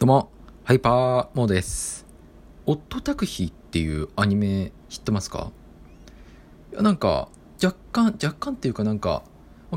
[0.00, 0.30] どうも、
[0.64, 2.06] ハイパーモーです。
[2.64, 5.52] オットタクヒっていうアニメ知ってますか？
[6.72, 7.28] いやなんか、
[7.62, 9.24] 若干、若干っていうかなんか、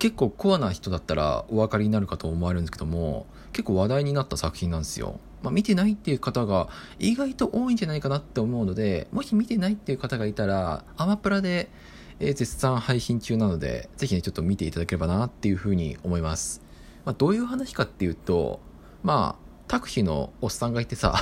[0.00, 5.20] 結構コアな人だったらお分かりになるかと思われるんですけども、結構話題になった作品なんですよ。
[5.44, 11.70] まあ、見てないっていう方が意外と多いんじゃないかなって思うので、もし見てないっていう方がいたら、アマプラで、
[12.18, 16.60] え絶賛配信中なので、ぜひね、ちょっと見ていただければなっていうふうに思います。
[17.04, 18.58] まあ、どういう話かっていうと、
[19.04, 21.14] まあ、タクシーのおっさんがいてさ、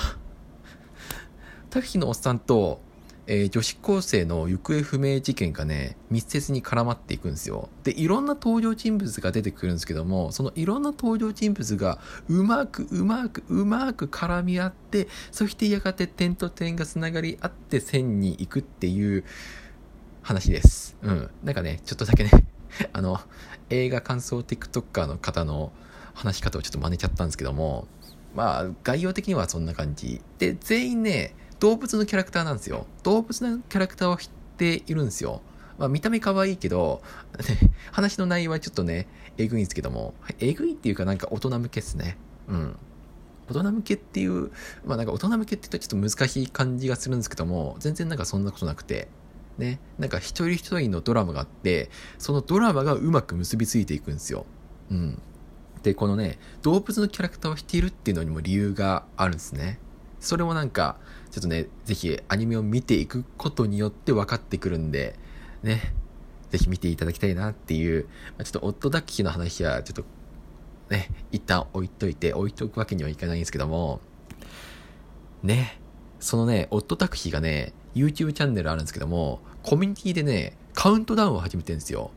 [1.68, 2.80] タクシーのおっさんと、
[3.26, 7.68] えー女子高生の行方不明事件がね、密接に絡まっていくんですよ。
[7.82, 11.98] で、いろんな登場人物が出てくるんですけども、そのいろんな登場人物が
[12.28, 19.24] うまくうまくうまく絡み合って、そしてやがて点と点がつながり合って線に行くっていう
[20.22, 20.96] 話です。
[21.02, 21.30] うん。
[21.42, 22.30] なんかね、ちょっとだけね、
[22.92, 23.20] あの、
[23.70, 25.72] 映画感想 TikToker の方の
[26.14, 27.86] 話し方をちょっと真似ちゃったんですけども、
[28.36, 30.20] まあ、概要的にはそんな感じ。
[30.38, 32.86] で、全員ね、動物のキャラクターなんですよ。
[33.02, 35.40] 動物のキャラクターを知っているんですよ。
[35.78, 37.02] まあ、見た目可愛いけど、
[37.48, 42.18] ね、 話の内容はちょっとね、えぐいんですけども、えぐいっていうかなんか大人向けっすね。
[42.48, 42.76] うん。
[43.48, 44.50] 大人向けっていう、
[44.84, 49.08] まあなんか大人向けって言うとちょっと難しい感じがするんですけども、全然なんかそんなことなくて、
[49.56, 54.44] ね、なんか一人一人のドラマがあって、そのドラマがうまく結びついていくんですよ。
[54.90, 55.22] うん。
[55.86, 59.78] で、このね、動物のキャラクターをしているっていうのにも理由があるんですね。
[60.18, 60.96] それもなんか、
[61.30, 65.16] ちょっとね、ぜひアニメを見ていくことによって分かってくるんで、
[65.62, 65.94] ね、
[66.50, 70.04] ぜひ見ていただきたいなっていう、まあちょっとオットダッキーの話はちょっと、
[70.90, 74.00] ね、一旦置いといて、置いとくわけにはいかないんですけども、
[75.44, 75.80] ね、
[76.18, 82.10] そのね、オットタクシーがね、YouTube チャンネルあるんですけども、コミュニティでね、カウントダウンを始めてるんですよ。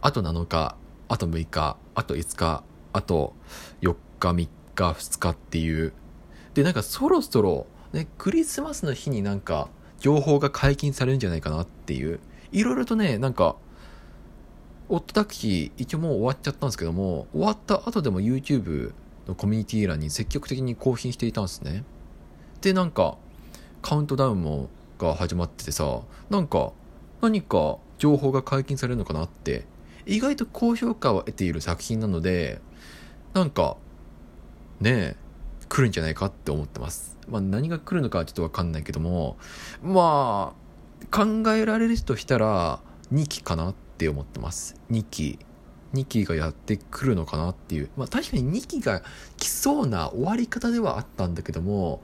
[0.00, 0.74] あと7日、
[1.06, 2.64] あと6日、あと5日、
[2.94, 3.34] あと
[3.82, 4.48] 4日、3日、
[4.92, 5.92] 2日っていう。
[6.54, 12.20] で、なんかそろそろ、ね、クリスマスの日になんか、情報が解禁されるんじゃないかなっていう。
[12.52, 13.56] いろいろとね、なんか、
[14.88, 18.92] オットタクシー一応もう終わっちゃったんですけども、終わった後でも YouTube
[19.26, 21.84] のコミュニティ欄に積極的に更新していたんですね。
[22.60, 23.16] で、なんか、
[23.82, 24.68] カウントダウンも、
[24.98, 26.72] が始まっててさ、なんか、
[27.20, 29.66] 何か情報が解禁されるのかなって、
[30.06, 32.60] 意外と高評価を得ている作品なので、
[33.34, 33.76] なんか、
[34.80, 35.16] ねえ、
[35.68, 37.18] 来るんじゃないかって思ってます。
[37.28, 39.36] まあ何が来るのかはちょっとわかんないけども、
[39.82, 42.80] まあ、考えられるとしたら、
[43.12, 44.76] 2期かなって思ってます。
[44.90, 45.38] 2期。
[45.94, 47.90] 2期がやってくるのかなっていう。
[47.96, 49.02] まあ確かに2期が
[49.36, 52.02] 来そうな終わり方ではあったんだけども、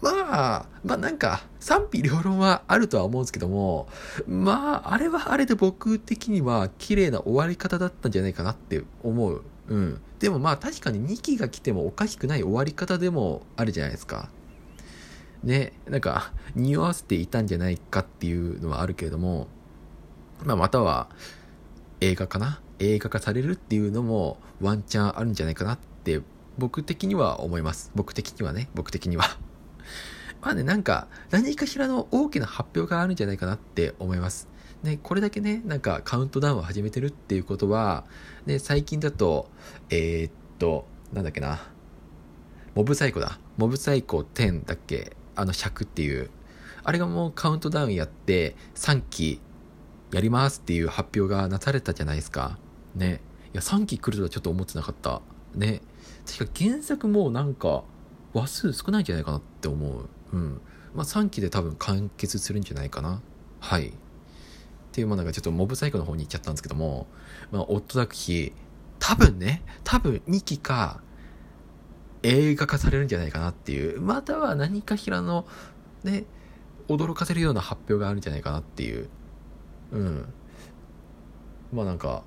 [0.00, 3.88] まあ、まあなんか賛否両論はあるとは思うんですけども、
[4.26, 9.42] まああれはあれで僕的には綺麗な終わり方だったんじゃないかなって思う。
[9.72, 10.00] うん。
[10.18, 14.28] でもまあ確かに2期が来てもおかしくない終わり方でもあるじゃないですか。
[15.42, 19.48] ね、なんか 匂わせていたんじゃないかっていうのはあるけれども、
[20.44, 21.08] まあまたは
[22.00, 22.60] 映画かな？
[22.80, 26.20] 映画化されるっていうのもワンチャンあるんじゃないかなって
[26.58, 27.90] 僕的には思います。
[27.94, 29.24] 僕的にはね、僕的には。
[30.42, 34.48] まあね、なんか、何かしらの大きな発表があるんじゃないかなって思います。
[34.82, 38.04] ね、これだけね、なんかカウントダウンを始めてるっていうことは、
[38.44, 39.48] ね、最近だと、
[39.88, 41.60] えーっと、なんだっけな、
[42.74, 43.38] モブサイコだ。
[43.56, 46.30] モブサイコ10だっけあの100っていう。
[46.82, 49.40] あれがもうカウントダウンやって、3期
[50.10, 52.58] やりますっていう発表がなされたじゃないですか。
[52.96, 53.20] ね。
[53.54, 55.22] いや、3期来るとはちょっと思ってなかった。
[55.54, 55.82] ね。
[56.26, 57.84] 確か原作もなんか、
[58.34, 60.08] 話数少ないんじゃないかなって思う。
[60.32, 60.60] うん。
[60.94, 63.20] まあ3期で多分完結するんじゃないかな。
[63.60, 63.88] はい。
[63.88, 63.92] っ
[64.92, 67.06] ていう、まあなんかちょっとモブサイコの方に行っちゃったんですけども、
[67.50, 68.52] まあ、オットダクヒ、
[68.98, 71.02] 多分ね、多分2期か、
[72.22, 75.46] 映画化されるんじゃないかなっていう、または何かしらの、
[76.04, 76.24] ね、
[76.88, 79.08] 驚かせるような発表があるんじゃないかなっていう。
[79.92, 80.32] うん。
[81.72, 82.22] まあなんか、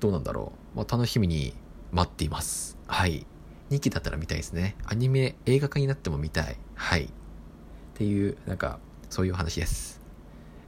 [0.00, 0.76] どうなんだろう。
[0.76, 1.54] まあ楽しみに
[1.92, 2.78] 待っています。
[2.86, 3.26] はい。
[3.70, 4.76] 2期だったら見たいですね。
[4.84, 6.56] アニメ、映画化になっても見たい。
[6.74, 7.12] はい。
[7.98, 8.78] っていう、なんか、
[9.10, 10.00] そういう話です。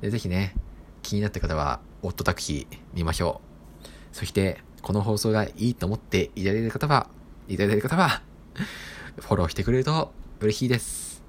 [0.00, 0.56] でぜひね、
[1.00, 3.40] 気になった方は、オットタクシー見ましょ
[3.84, 3.88] う。
[4.10, 7.06] そして、この放送がいいと思っていただいた方は、
[7.46, 8.22] いただいた方は、
[9.20, 11.22] フォローしてくれると嬉しいです。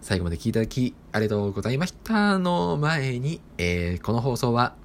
[0.00, 4.76] 最後まで聞いていただき、ありがとうございましたの前に、えーこの放送は、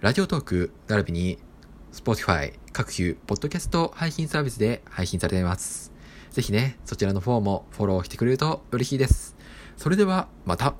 [0.00, 1.38] ラジオトーク、並びに、
[1.92, 5.92] Spotify、各種、ポッドキャスト配信サービスで配信されています。
[6.32, 9.36] ぜひね、そちらの方もフォローしてくれると嬉しいです。
[9.76, 10.74] それでは、また。